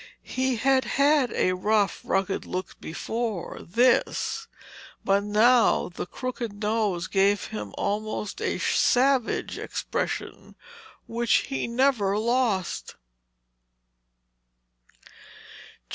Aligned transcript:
He 0.33 0.55
had 0.55 0.83
had 0.97 1.31
a 1.33 1.51
rough, 1.53 2.01
rugged 2.03 2.43
look 2.47 2.79
before 2.81 3.59
this, 3.61 4.47
but 5.05 5.23
now 5.23 5.89
the 5.89 6.07
crooked 6.07 6.53
nose 6.63 7.05
gave 7.05 7.43
him 7.45 7.71
almost 7.77 8.41
a 8.41 8.57
savage 8.57 9.59
expression 9.59 10.55
which 11.05 11.49
he 11.51 11.67
never 11.67 12.17
lost. 12.17 12.95